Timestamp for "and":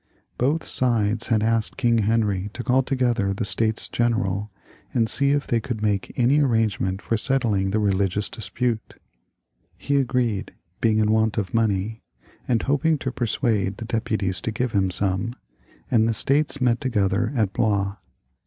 4.95-5.07, 12.47-12.63, 15.91-16.09